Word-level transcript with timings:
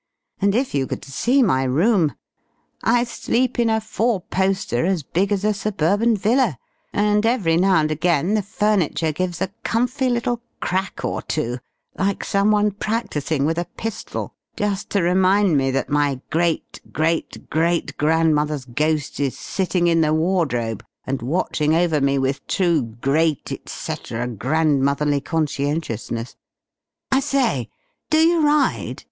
And 0.41 0.55
if 0.55 0.73
you 0.73 0.87
could 0.87 1.05
see 1.05 1.43
my 1.43 1.61
room! 1.63 2.15
I 2.81 3.03
sleep 3.03 3.59
in 3.59 3.69
a 3.69 3.79
four 3.79 4.19
poster 4.19 4.83
as 4.83 5.03
big 5.03 5.31
as 5.31 5.43
a 5.45 5.53
suburban 5.53 6.17
villa, 6.17 6.57
and 6.91 7.23
every 7.23 7.55
now 7.55 7.75
and 7.75 7.91
again 7.91 8.33
the 8.33 8.41
furniture 8.41 9.11
gives 9.11 9.43
a 9.43 9.51
comfy 9.63 10.09
little 10.09 10.41
crack 10.59 11.05
or 11.05 11.21
two, 11.21 11.59
like 11.99 12.23
someone 12.23 12.71
practising 12.71 13.45
with 13.45 13.59
a 13.59 13.67
pistol, 13.77 14.33
just 14.57 14.89
to 14.89 15.03
remind 15.03 15.55
me 15.55 15.69
that 15.69 15.87
my 15.91 16.19
great 16.31 16.79
great 16.91 17.47
great 17.51 17.95
grandmother's 17.97 18.65
ghost 18.65 19.19
is 19.19 19.37
sitting 19.37 19.85
in 19.85 20.01
the 20.01 20.15
wardrobe 20.15 20.83
and 21.05 21.21
watching 21.21 21.75
over 21.75 22.01
me 22.01 22.17
with 22.17 22.47
true 22.47 22.81
great 23.01 23.51
etc. 23.51 24.27
grandmotherly 24.27 25.21
conscientiousness.... 25.21 26.35
I 27.11 27.19
say, 27.19 27.69
do 28.09 28.17
you 28.17 28.43
ride? 28.43 28.99